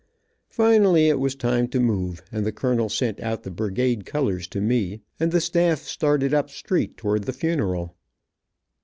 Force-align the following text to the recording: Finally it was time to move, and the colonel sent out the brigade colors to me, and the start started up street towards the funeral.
Finally 0.49 1.09
it 1.09 1.19
was 1.19 1.35
time 1.35 1.67
to 1.67 1.79
move, 1.79 2.23
and 2.31 2.43
the 2.43 2.51
colonel 2.51 2.89
sent 2.89 3.19
out 3.19 3.43
the 3.43 3.51
brigade 3.51 4.03
colors 4.03 4.47
to 4.47 4.59
me, 4.59 5.01
and 5.19 5.31
the 5.31 5.39
start 5.39 5.77
started 5.77 6.33
up 6.33 6.49
street 6.49 6.97
towards 6.97 7.27
the 7.27 7.33
funeral. 7.33 7.95